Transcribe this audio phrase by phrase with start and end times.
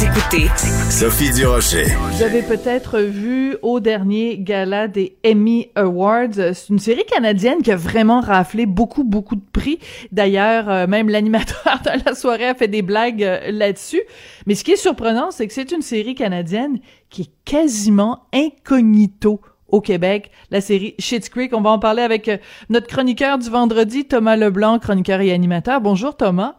[0.00, 0.46] Vous écoutez
[0.88, 1.84] Sophie Durocher.
[1.84, 7.70] Vous avez peut-être vu au dernier gala des Emmy Awards, c'est une série canadienne qui
[7.70, 9.78] a vraiment raflé beaucoup, beaucoup de prix.
[10.10, 14.00] D'ailleurs, euh, même l'animateur de la soirée a fait des blagues euh, là-dessus.
[14.46, 16.78] Mais ce qui est surprenant, c'est que c'est une série canadienne
[17.10, 21.54] qui est quasiment incognito au Québec, la série Schitt's Creek.
[21.54, 22.38] On va en parler avec euh,
[22.70, 25.82] notre chroniqueur du vendredi, Thomas Leblanc, chroniqueur et animateur.
[25.82, 26.54] Bonjour Thomas.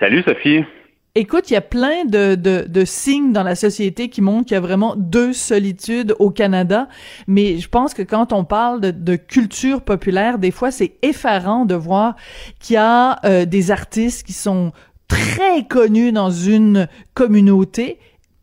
[0.00, 0.64] Salut Sophie.
[1.14, 4.56] Écoute, il y a plein de, de, signes dans la société qui montrent qu'il y
[4.56, 6.88] a vraiment deux solitudes au Canada,
[7.26, 11.66] mais je pense que quand on parle de, de culture populaire, des fois c'est effarant
[11.66, 12.16] de voir
[12.60, 14.72] qu'il y a euh, des artistes qui sont
[15.06, 17.98] très connus dans une communauté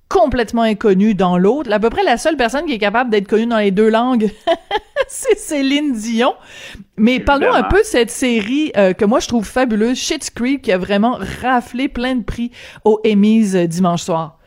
[0.10, 1.72] complètement inconnu dans l'autre.
[1.72, 4.30] À peu près la seule personne qui est capable d'être connue dans les deux langues,
[5.08, 6.34] c'est Céline Dion.
[6.98, 10.64] Mais parlons un peu de cette série euh, que moi je trouve fabuleuse, Shit's Creek,
[10.64, 12.52] qui a vraiment raflé plein de prix
[12.84, 14.40] aux Emmys euh, dimanche soir.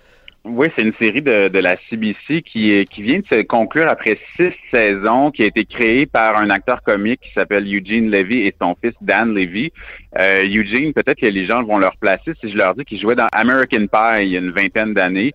[0.45, 4.19] Oui, c'est une série de, de, la CBC qui, qui vient de se conclure après
[4.37, 8.55] six saisons, qui a été créée par un acteur comique qui s'appelle Eugene Levy et
[8.61, 9.73] son fils Dan Levy.
[10.19, 13.15] Euh, Eugene, peut-être que les gens vont leur placer si je leur dis qu'il jouait
[13.15, 15.33] dans American Pie il y a une vingtaine d'années.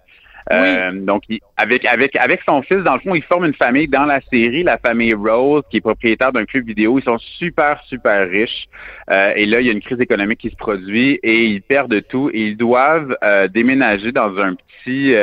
[0.52, 1.24] Euh, donc,
[1.58, 4.64] avec avec avec son fils, dans le fond, ils forment une famille dans la série,
[4.64, 7.00] la famille Rose, qui est propriétaire d'un club vidéo.
[7.00, 8.68] Ils sont super super riches.
[9.10, 12.02] Euh, et là, il y a une crise économique qui se produit et ils perdent
[12.08, 12.30] tout.
[12.34, 15.16] Et ils doivent euh, déménager dans un petit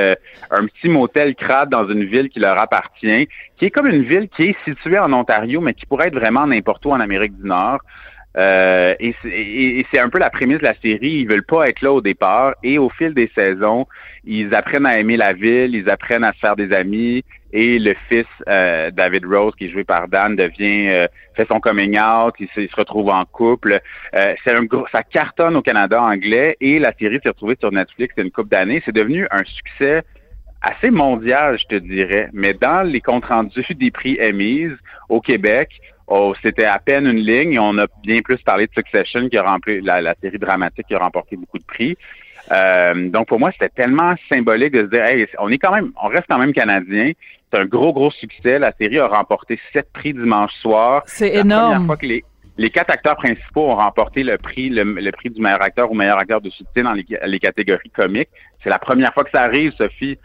[0.51, 4.29] un petit motel crade dans une ville qui leur appartient, qui est comme une ville
[4.29, 7.49] qui est située en Ontario, mais qui pourrait être vraiment n'importe où en Amérique du
[7.49, 7.79] Nord.
[8.37, 11.21] Euh, et c'est un peu la prémisse de la série.
[11.21, 12.55] Ils veulent pas être là au départ.
[12.63, 13.87] Et au fil des saisons,
[14.25, 17.25] ils apprennent à aimer la ville, ils apprennent à se faire des amis.
[17.53, 21.61] Et le fils euh, David Rose, qui est joué par Dan, devient euh, fait son
[21.61, 22.35] coming out.
[22.41, 23.81] Il se, retrouve en couple.
[24.13, 26.57] c'est un gros, ça cartonne au Canada anglais.
[26.61, 28.83] Et la série s'est retrouvée sur Netflix il une couple d'années.
[28.85, 30.03] C'est devenu un succès
[30.65, 32.31] assez mondial, je te dirais.
[32.33, 34.75] Mais dans les comptes rendus des prix Emmys
[35.09, 35.69] au Québec,
[36.07, 39.39] Oh, c'était à peine une ligne et on a bien plus parlé de Succession qui
[39.39, 41.97] a rempli la, série dramatique qui a remporté beaucoup de prix.
[42.53, 45.93] Euh, donc pour moi, c'était tellement symbolique de se dire, hey, on est quand même,
[46.03, 47.13] on reste quand même canadien.
[47.51, 48.59] C'est un gros gros succès.
[48.59, 51.03] La série a remporté sept prix dimanche soir.
[51.07, 51.73] C'est énorme.
[51.73, 52.25] Première fois que les,
[52.59, 56.19] les quatre acteurs principaux ont remporté le prix, le, prix du meilleur acteur ou meilleur
[56.19, 58.29] acteur de soutien dans les, les catégories comiques.
[58.63, 60.19] C'est la première fois que ça arrive, Sophie.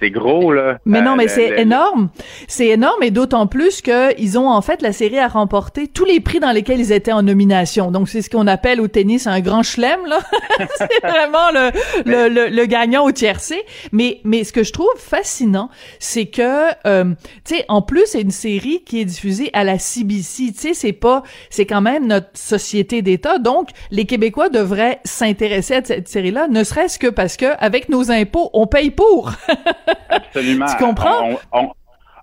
[0.00, 0.78] C'est gros, là.
[0.84, 2.10] Mais non, mais c'est énorme.
[2.48, 6.04] C'est énorme et d'autant plus que ils ont, en fait, la série a remporté tous
[6.04, 7.92] les prix dans lesquels ils étaient en nomination.
[7.92, 10.18] Donc, c'est ce qu'on appelle au tennis un grand chelem, là.
[10.76, 11.70] c'est vraiment le,
[12.04, 13.62] le, le, gagnant au tiercé.
[13.92, 17.04] Mais, mais ce que je trouve fascinant, c'est que, euh,
[17.44, 20.52] tu sais, en plus, c'est une série qui est diffusée à la CBC.
[20.52, 23.38] Tu sais, c'est pas, c'est quand même notre société d'État.
[23.38, 28.10] Donc, les Québécois devraient s'intéresser à cette série-là, ne serait-ce que parce que, avec nos
[28.10, 29.30] impôts, on paye pour.
[30.08, 30.66] Absolument.
[30.66, 31.38] tu comprends?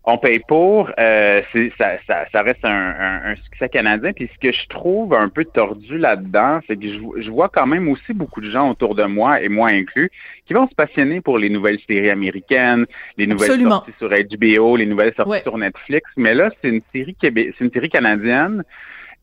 [0.03, 1.41] On, paye pour, euh,
[1.77, 4.13] ça, ça, ça, reste un, un, succès canadien.
[4.13, 7.67] Puis ce que je trouve un peu tordu là-dedans, c'est que je, je, vois quand
[7.67, 10.09] même aussi beaucoup de gens autour de moi, et moi inclus,
[10.47, 14.87] qui vont se passionner pour les nouvelles séries américaines, les nouvelles sorties sur HBO, les
[14.87, 16.09] nouvelles sorties sur Netflix.
[16.17, 18.63] Mais là, c'est une série c'est une série canadienne.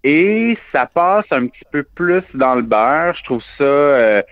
[0.04, 3.14] Et ça passe un petit peu plus dans le beurre.
[3.16, 4.22] Je trouve ça euh,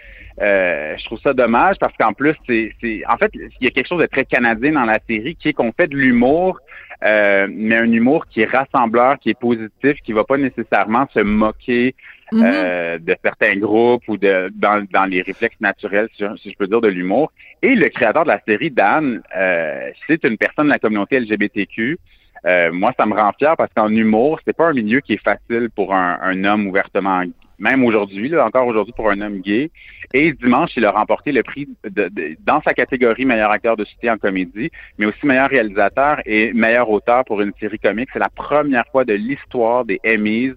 [0.41, 2.73] euh, je trouve ça dommage parce qu'en plus, c'est,
[3.09, 5.53] en fait, il y a quelque chose de très canadien dans la série qui est
[5.55, 6.59] qu'on fait de l'humour,
[7.05, 11.21] euh, mais un humour qui est rassembleur, qui est positif, qui va pas nécessairement se
[11.21, 11.95] moquer
[12.33, 12.43] mm-hmm.
[12.45, 16.83] euh, de certains groupes ou de dans, dans les réflexes naturels, si je, peux dire,
[16.83, 17.33] de l'humour.
[17.63, 19.23] Et le créateur de la série, Dan,
[20.07, 21.99] c'est une personne de la communauté LGBTQ.
[22.73, 25.71] moi, ça me rend fier parce qu'en humour, c'est pas un milieu qui est facile
[25.75, 27.23] pour un, un homme ouvertement
[27.59, 29.71] même aujourd'hui, là, encore aujourd'hui pour un homme gay.
[30.13, 32.11] Et dimanche, il a remporté le prix de,
[32.45, 36.91] dans sa catégorie meilleur acteur de soutien en comédie, mais aussi meilleur réalisateur et meilleur
[36.91, 38.11] auteur pour une série comique.
[38.13, 40.55] C'est la première fois de l'histoire des Emmys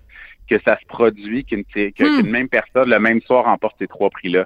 [0.50, 2.28] que ça se produit qu'une hmm.
[2.28, 4.46] même personne le même soir remporte ces trois prix-là.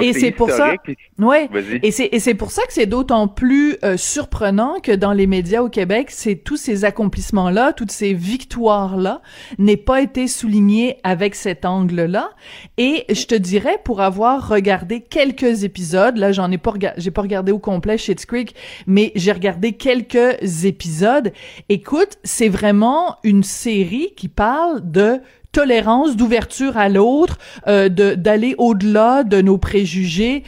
[0.00, 0.74] Et c'est pour ça,
[1.18, 1.48] ouais.
[1.82, 5.26] Et c'est et c'est pour ça que c'est d'autant plus euh, surprenant que dans les
[5.26, 9.22] médias au Québec, c'est tous ces accomplissements-là, toutes ces victoires-là,
[9.58, 12.30] n'aient pas été soulignés avec cet angle-là.
[12.78, 17.10] Et je te dirais, pour avoir regardé quelques épisodes, là, j'en ai pas regardé, j'ai
[17.10, 18.54] pas regardé au complet Schitt's Creek,
[18.86, 21.32] mais j'ai regardé quelques épisodes.
[21.68, 25.20] Écoute, c'est vraiment une série qui parle de
[25.52, 30.44] tolérance, d'ouverture à l'autre, euh, d'aller au-delà de nos préjugés,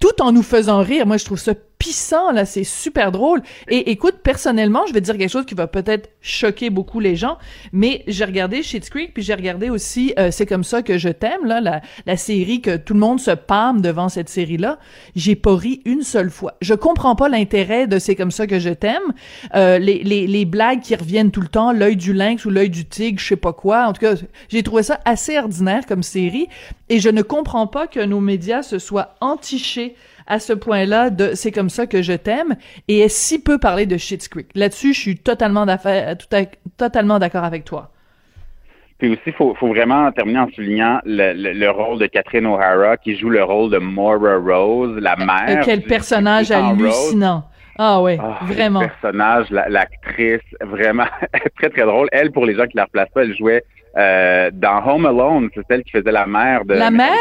[0.00, 1.06] tout en nous faisant rire.
[1.06, 3.42] Moi, je trouve ça pissant là, c'est super drôle.
[3.68, 7.16] Et écoute, personnellement, je vais te dire quelque chose qui va peut-être choquer beaucoup les
[7.16, 7.38] gens,
[7.72, 11.08] mais j'ai regardé Schitt's Creek puis j'ai regardé aussi euh, c'est comme ça que je
[11.08, 14.78] t'aime là, la, la série que tout le monde se pâme devant cette série là.
[15.14, 16.54] J'ai pas ri une seule fois.
[16.60, 19.12] Je comprends pas l'intérêt de c'est comme ça que je t'aime.
[19.54, 22.70] Euh, les, les, les blagues qui reviennent tout le temps, l'œil du lynx ou l'œil
[22.70, 23.86] du tigre, je sais pas quoi.
[23.86, 24.14] En tout cas,
[24.48, 26.48] j'ai trouvé ça assez ordinaire comme série
[26.88, 29.94] et je ne comprends pas que nos médias se soient entichés
[30.26, 32.56] à ce point-là de c'est comme ça que je t'aime
[32.88, 34.48] et est si peu parlé de Schitt's Creek.
[34.54, 35.66] Là-dessus, je suis totalement
[36.76, 37.90] totalement d'accord avec toi.
[38.98, 42.96] Puis aussi, il faut, faut, vraiment terminer en soulignant le, le, rôle de Catherine O'Hara
[42.96, 45.64] qui joue le rôle de Maura Rose, la mère.
[45.66, 47.44] quel personnage hallucinant.
[47.78, 48.80] Ah oui, ah, vraiment.
[48.80, 51.04] Le personnage, l'actrice, vraiment
[51.58, 52.08] très très drôle.
[52.10, 53.62] Elle, pour les gens qui la replacent pas, elle jouait
[53.98, 55.50] euh, dans Home Alone.
[55.54, 56.72] C'est celle qui faisait la mère de.
[56.72, 57.12] La mère?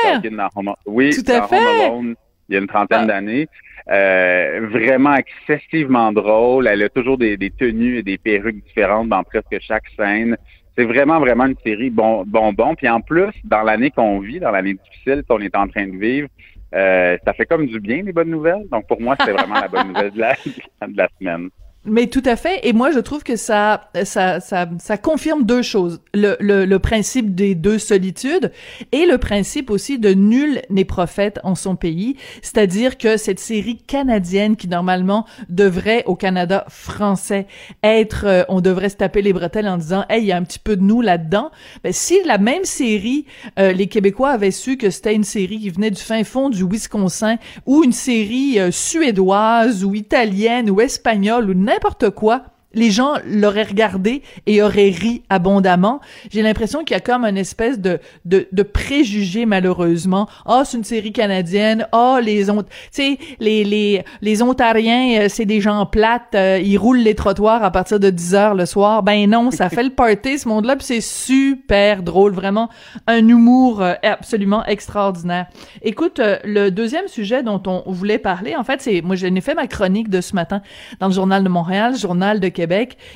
[0.85, 1.57] Oui, Tout à dans fait.
[1.57, 2.15] Home Alone
[2.49, 3.07] il y a une trentaine ah.
[3.07, 3.47] d'années.
[3.89, 6.67] Euh, vraiment excessivement drôle.
[6.67, 10.37] Elle a toujours des, des, tenues et des perruques différentes dans presque chaque scène.
[10.77, 12.75] C'est vraiment, vraiment une série bon, bonbon.
[12.75, 15.97] Puis en plus, dans l'année qu'on vit, dans l'année difficile qu'on est en train de
[15.97, 16.27] vivre,
[16.73, 18.67] euh, ça fait comme du bien, les bonnes nouvelles.
[18.71, 20.33] Donc pour moi, c'est vraiment la bonne nouvelle de la,
[20.87, 21.49] de la semaine.
[21.87, 22.61] Mais tout à fait.
[22.63, 26.01] Et moi, je trouve que ça, ça, ça, ça confirme deux choses.
[26.15, 28.51] Le, le, le, principe des deux solitudes
[28.91, 32.15] et le principe aussi de nul n'est prophète en son pays.
[32.41, 37.45] C'est-à-dire que cette série canadienne qui, normalement, devrait, au Canada français,
[37.83, 40.43] être, euh, on devrait se taper les bretelles en disant, hey, il y a un
[40.43, 41.51] petit peu de nous là-dedans.
[41.83, 43.25] Ben, si la même série,
[43.59, 46.65] euh, les Québécois avaient su que c'était une série qui venait du fin fond du
[46.67, 47.37] Wisconsin
[47.67, 52.41] ou une série euh, suédoise ou italienne ou espagnole ou n'importe quoi
[52.75, 56.01] les gens l'auraient regardé et auraient ri abondamment.
[56.29, 60.27] J'ai l'impression qu'il y a comme une espèce de, de, de préjugé, malheureusement.
[60.45, 61.87] Ah, oh, c'est une série canadienne.
[61.91, 62.53] Ah, oh, les, tu
[62.91, 66.35] sais, les, les, les Ontariens, euh, c'est des gens plates.
[66.35, 69.03] Euh, ils roulent les trottoirs à partir de 10 heures le soir.
[69.03, 72.33] Ben non, ça fait le party, ce monde-là, puis c'est super drôle.
[72.33, 72.69] Vraiment,
[73.07, 75.47] un humour euh, absolument extraordinaire.
[75.81, 79.67] Écoute, le deuxième sujet dont on voulait parler, en fait, c'est, moi, j'ai fait ma
[79.67, 80.61] chronique de ce matin
[80.99, 82.49] dans le Journal de Montréal, Journal de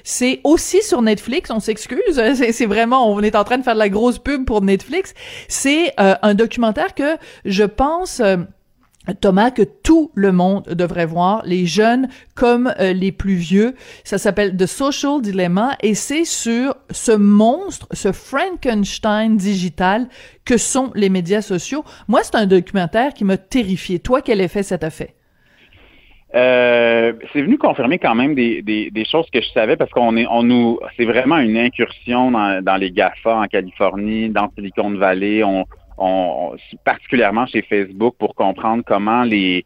[0.03, 3.79] C'est aussi sur Netflix, on s'excuse, c'est vraiment, on est en train de faire de
[3.79, 5.13] la grosse pub pour Netflix.
[5.47, 8.19] C'est euh, un documentaire que je pense...
[8.19, 8.37] Euh,
[9.21, 13.75] Thomas, que tout le monde devrait voir, les jeunes comme euh, les plus vieux.
[14.03, 20.07] Ça s'appelle The Social Dilemma et c'est sur ce monstre, ce Frankenstein digital
[20.45, 21.83] que sont les médias sociaux.
[22.07, 23.99] Moi, c'est un documentaire qui m'a terrifié.
[23.99, 25.15] Toi, quel effet ça t'a fait?
[26.35, 30.15] Euh, c'est venu confirmer quand même des, des, des, choses que je savais parce qu'on
[30.15, 34.91] est on nous c'est vraiment une incursion dans, dans, les GAFA en Californie, dans Silicon
[34.91, 35.65] Valley, on,
[35.97, 36.55] on,
[36.85, 39.65] particulièrement chez Facebook pour comprendre comment les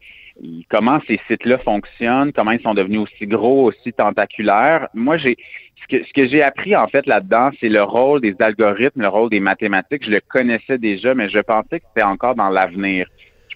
[0.70, 4.88] comment ces sites-là fonctionnent, comment ils sont devenus aussi gros, aussi tentaculaires.
[4.94, 5.36] Moi, j'ai
[5.82, 9.08] ce que, ce que j'ai appris en fait là-dedans, c'est le rôle des algorithmes, le
[9.08, 10.04] rôle des mathématiques.
[10.04, 13.06] Je le connaissais déjà, mais je pensais que c'était encore dans l'avenir.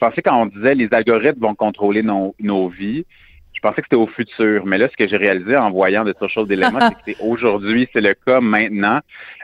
[0.00, 3.04] Je pensais quand on disait les algorithmes vont contrôler nos, nos vies,
[3.52, 4.64] je pensais que c'était au futur.
[4.64, 8.00] Mais là, ce que j'ai réalisé en voyant de Social Dilemma, c'est que aujourd'hui, c'est
[8.00, 9.00] le cas maintenant.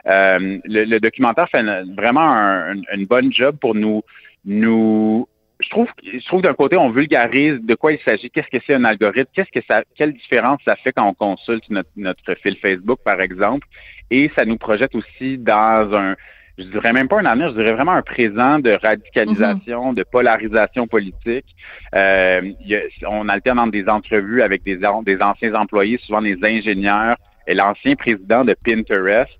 [0.07, 1.61] Euh, le, documentaire fait
[1.97, 2.33] vraiment
[2.93, 4.01] une bonne job pour nous,
[4.45, 5.27] nous
[5.59, 8.75] je trouve, je trouve d'un côté, on vulgarise de quoi il s'agit, qu'est-ce que c'est
[8.75, 12.57] un algorithme, qu'est-ce que ça, quelle différence ça fait quand on consulte notre, notre fil
[12.57, 13.67] Facebook, par exemple,
[14.11, 16.15] et ça nous projette aussi dans un,
[16.57, 19.95] je dirais même pas un avenir, je dirais vraiment un présent de radicalisation, mhm.
[19.95, 21.45] de polarisation politique.
[21.93, 26.37] Euh, y a, on alterne entre des entrevues avec des, des anciens employés, souvent des
[26.41, 29.31] ingénieurs, et l'ancien président de Pinterest,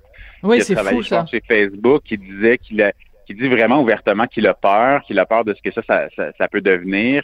[0.43, 2.91] oui, qui a travaillé fou, chez Facebook, qui disait qu'il a,
[3.25, 6.31] qui dit vraiment ouvertement qu'il a peur, qu'il a peur de ce que ça, ça,
[6.37, 7.23] ça, peut devenir.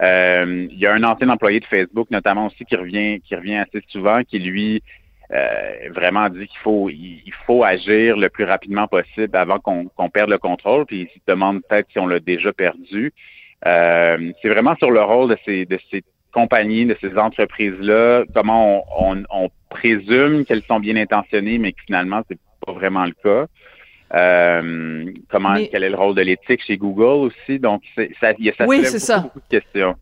[0.00, 3.56] Euh, il y a un ancien employé de Facebook, notamment aussi, qui revient, qui revient
[3.56, 4.82] assez souvent, qui lui
[5.32, 10.30] euh, vraiment dit qu'il faut il, faut agir le plus rapidement possible avant qu'on perde
[10.30, 13.12] le contrôle, puis il se demande peut-être si on l'a déjà perdu.
[13.66, 18.84] Euh, c'est vraiment sur le rôle de ces, de ces compagnies, de ces entreprises-là, comment
[18.98, 23.46] on, on, présume qu'elles sont bien intentionnées, mais que finalement, c'est pas vraiment le cas.
[24.14, 27.58] Euh, comment quel est le rôle de l'éthique chez Google aussi?
[27.58, 27.82] Donc,
[28.20, 29.20] ça, il y a ça, oui, ça.
[29.20, 29.94] beaucoup de questions.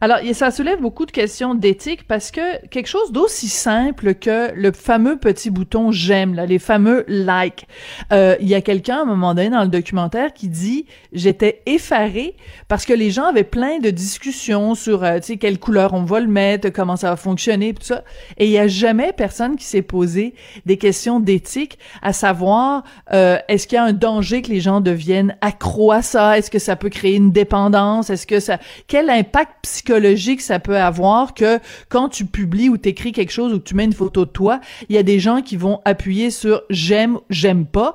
[0.00, 4.72] Alors, ça soulève beaucoup de questions d'éthique parce que quelque chose d'aussi simple que le
[4.72, 7.66] fameux petit bouton j'aime, les fameux like.
[8.12, 11.62] Euh, il y a quelqu'un à un moment donné dans le documentaire qui dit j'étais
[11.66, 12.36] effaré
[12.68, 16.04] parce que les gens avaient plein de discussions sur euh, tu sais quelle couleur on
[16.04, 18.04] va le mettre, comment ça va fonctionner, tout ça,
[18.38, 20.34] et il y a jamais personne qui s'est posé
[20.66, 24.80] des questions d'éthique, à savoir euh, est-ce qu'il y a un danger que les gens
[24.80, 29.10] deviennent accro à ça, est-ce que ça peut créer une dépendance, est-ce que ça quel
[29.10, 31.58] impact psychologique ça peut avoir que
[31.88, 34.94] quand tu publies ou t'écris quelque chose ou tu mets une photo de toi, il
[34.94, 37.94] y a des gens qui vont appuyer sur j'aime, j'aime pas.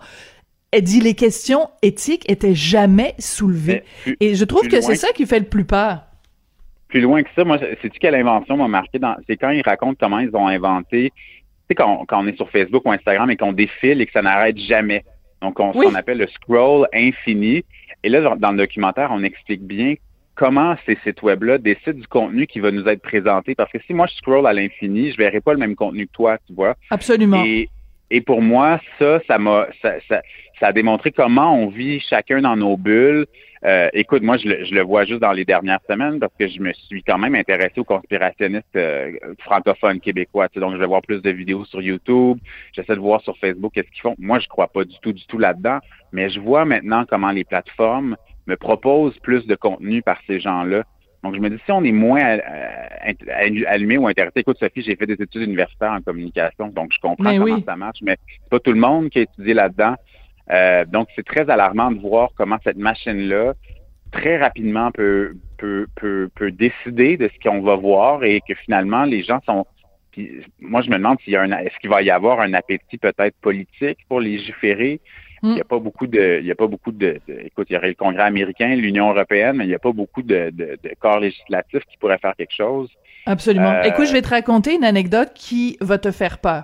[0.72, 3.84] Elle dit les questions éthiques étaient jamais soulevées.
[4.20, 6.04] Et je trouve que c'est ça qui fait le plus peur.
[6.90, 10.20] Plus loin que ça, moi, c'est-tu quelle invention m'a marqué c'est quand ils racontent comment
[10.20, 11.24] ils ont inventé, tu
[11.70, 14.58] sais, quand, on est sur Facebook ou Instagram et qu'on défile et que ça n'arrête
[14.58, 15.06] jamais.
[15.42, 17.64] Donc, on, qu'on appelle le scroll infini.
[18.04, 19.96] Et là, dans le documentaire, on explique bien
[20.42, 23.54] comment ces sites web-là décident du contenu qui va nous être présenté.
[23.54, 26.12] Parce que si moi, je scroll à l'infini, je verrai pas le même contenu que
[26.14, 26.76] toi, tu vois.
[26.90, 27.44] Absolument.
[27.46, 27.70] Et,
[28.10, 30.24] et pour moi, ça, ça m'a, ça, ça,
[30.60, 33.28] ça, a démontré comment on vit chacun dans nos bulles.
[33.64, 36.48] Euh, écoute, moi, je le, je le, vois juste dans les dernières semaines parce que
[36.48, 40.50] je me suis quand même intéressé aux conspirationnistes euh, francophones québécois.
[40.50, 42.40] Tu sais, donc, je vais voir plus de vidéos sur YouTube.
[42.74, 44.16] J'essaie de voir sur Facebook qu'est-ce qu'ils font.
[44.18, 45.78] Moi, je crois pas du tout, du tout là-dedans.
[46.12, 48.18] Mais je vois maintenant comment les plateformes
[48.52, 50.84] me proposent plus de contenu par ces gens-là.
[51.24, 53.14] Donc, je me dis, si on est moins euh,
[53.68, 57.38] allumé ou intéressé, écoute, Sophie, j'ai fait des études universitaires en communication, donc je comprends
[57.38, 59.96] comment ça marche, mais c'est pas tout le monde qui a étudié là-dedans.
[60.52, 63.54] Euh, donc, c'est très alarmant de voir comment cette machine-là,
[64.12, 69.04] très rapidement, peut, peut, peut, peut décider de ce qu'on va voir et que finalement,
[69.04, 69.66] les gens sont...
[70.12, 72.54] Puis, moi, je me demande s'il y a un, est-ce qu'il va y avoir un
[72.54, 75.00] appétit peut-être politique pour légiférer?
[75.44, 75.68] Il n'y a mm.
[75.68, 78.24] pas beaucoup de, il y a pas beaucoup de, écoute, il y aurait le Congrès
[78.24, 81.98] américain, l'Union européenne, mais il n'y a pas beaucoup de, de, de, corps législatifs qui
[81.98, 82.90] pourraient faire quelque chose.
[83.26, 83.72] Absolument.
[83.72, 86.64] Euh, Écoute, je vais te raconter une anecdote qui va te faire peur.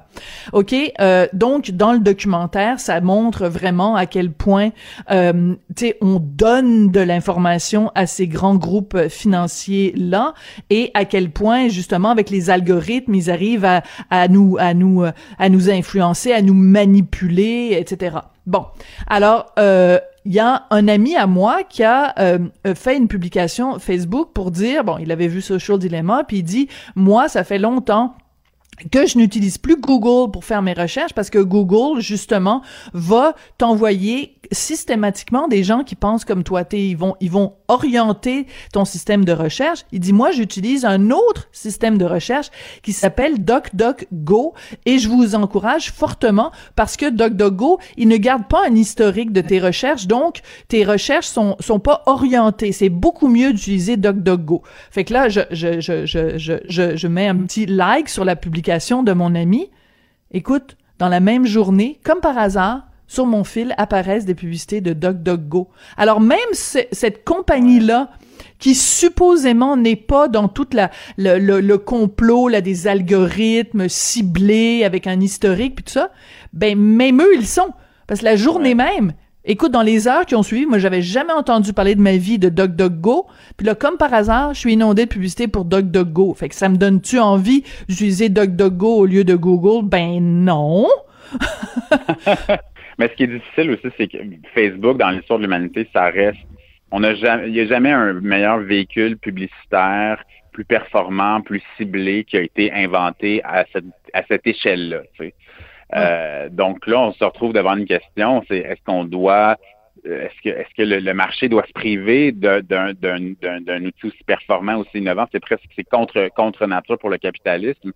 [0.53, 4.72] Ok, euh, donc dans le documentaire, ça montre vraiment à quel point,
[5.12, 10.34] euh, tu sais, on donne de l'information à ces grands groupes financiers là,
[10.72, 15.03] et à quel point justement avec les algorithmes, ils arrivent à, à nous, à nous,
[15.38, 18.17] à nous influencer, à nous manipuler, etc.
[18.47, 18.65] Bon,
[19.07, 22.39] alors euh, il y a un ami à moi qui a euh,
[22.75, 26.69] fait une publication Facebook pour dire bon, il avait vu Social Dilemma puis il dit
[26.95, 28.15] moi ça fait longtemps
[28.91, 32.62] que je n'utilise plus Google pour faire mes recherches parce que Google justement
[32.93, 36.63] va t'envoyer systématiquement des gens qui pensent comme toi.
[36.72, 39.84] ils vont ils vont orienter ton système de recherche.
[39.91, 42.48] Il dit moi j'utilise un autre système de recherche
[42.84, 44.53] qui s'appelle DuckDuckGo
[44.86, 49.41] et je vous encourage fortement parce que DuckDuckGo il ne garde pas un historique de
[49.41, 52.72] tes recherches donc tes recherches sont sont pas orientées.
[52.72, 54.62] C'est beaucoup mieux d'utiliser DuckDuckGo.
[54.91, 58.36] Fait que là je je je je je je mets un petit like sur la
[58.36, 59.69] publication de mon ami,
[60.31, 64.91] écoute, dans la même journée, comme par hasard, sur mon fil apparaissent des publicités de
[64.91, 65.69] DuckDuckGo.
[65.95, 68.09] Alors même cette compagnie-là,
[68.59, 75.21] qui supposément n'est pas dans toute la le, complot là des algorithmes ciblés avec un
[75.21, 76.12] historique puis tout ça,
[76.53, 77.74] ben même eux ils sont
[78.07, 79.13] parce que la journée même
[79.49, 82.37] Écoute, dans les heures qui ont suivi, moi, j'avais jamais entendu parler de ma vie
[82.37, 83.27] de DuckDuckGo.
[83.55, 86.33] Puis là, comme par hasard, je suis inondé de publicité pour DuckDuckGo.
[86.33, 89.87] Fait que ça me donne-tu envie d'utiliser DuckDuckGo au lieu de Google?
[89.87, 90.87] Ben non!
[92.99, 94.17] Mais ce qui est difficile aussi, c'est que
[94.53, 96.39] Facebook, dans l'histoire de l'humanité, ça reste...
[96.91, 102.25] On a jamais, il n'y a jamais un meilleur véhicule publicitaire plus performant, plus ciblé
[102.25, 105.03] qui a été inventé à cette, échelle-là.
[105.96, 109.58] Euh, donc là, on se retrouve devant une question, c'est est-ce qu'on doit
[110.06, 114.77] euh, est-ce que est-ce que le, marché doit se priver d'un d'un outil aussi performant,
[114.77, 115.25] aussi innovant?
[115.32, 117.91] C'est presque c'est contre contre nature pour le capitalisme.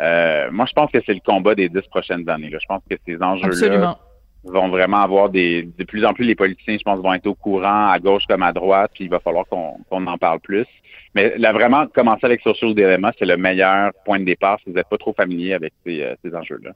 [0.00, 2.50] Euh, moi, je pense que c'est le combat des dix prochaines années.
[2.50, 2.58] Là.
[2.60, 3.98] Je pense que ces enjeux-là
[4.42, 7.34] vont vraiment avoir des de plus en plus les politiciens, je pense, vont être au
[7.34, 10.66] courant à gauche comme à droite, puis il va falloir qu'on qu'on en parle plus.
[11.14, 14.76] Mais là, vraiment, commencer avec Social Dilemma, c'est le meilleur point de départ si vous
[14.76, 16.72] n'êtes pas trop familier avec ces, ces enjeux-là.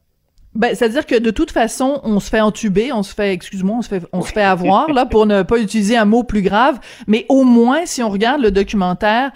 [0.55, 3.83] Ben, c'est-à-dire que de toute façon, on se fait entuber, on se fait, excuse-moi, on
[3.83, 6.81] se fait, on se fait avoir, là, pour ne pas utiliser un mot plus grave.
[7.07, 9.31] Mais au moins, si on regarde le documentaire,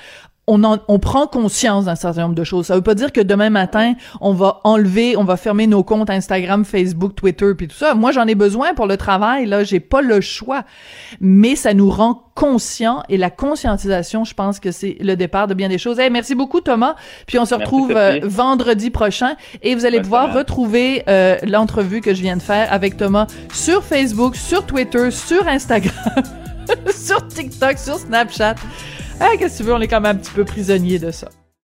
[0.49, 2.67] on, on prend conscience d'un certain nombre de choses.
[2.67, 6.11] Ça veut pas dire que demain matin, on va enlever, on va fermer nos comptes
[6.11, 7.95] Instagram, Facebook, Twitter, puis tout ça.
[7.95, 10.65] Moi, j'en ai besoin pour le travail, là, j'ai pas le choix.
[11.21, 15.55] Mais ça nous rend conscients et la conscientisation, je pense que c'est le départ de
[15.55, 16.01] bien des choses.
[16.01, 16.97] Hey, merci beaucoup, Thomas.
[17.27, 22.15] Puis on se retrouve euh, vendredi prochain et vous allez pouvoir retrouver euh, l'entrevue que
[22.15, 26.23] je viens de faire avec Thomas sur Facebook, sur Twitter, sur Instagram,
[26.91, 28.57] sur TikTok, sur Snapchat.
[29.25, 31.29] Ah, qu'est-ce que tu veux, on est quand même un petit peu prisonnier de ça.